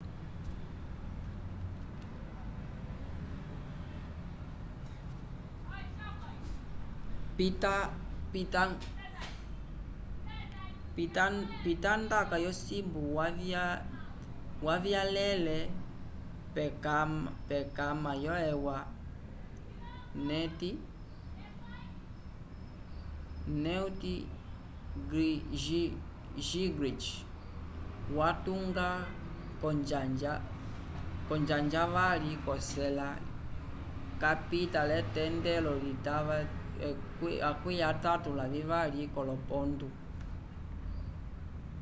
pitandaka 11.63 12.35
yosimbu 12.45 13.01
wavyalele 14.65 15.57
pkamara 16.53 18.13
yo-eua 18.25 18.77
newt 23.63 24.01
gingrich 26.47 27.07
watunda 28.17 28.87
konjanja 31.29 31.55
yavali 31.75 32.31
k'ocela 32.43 33.07
capita 34.21 34.79
l'etendelo 34.89 35.73
itava 35.93 36.37
32 37.21 39.07
k'olopontu 39.13 39.87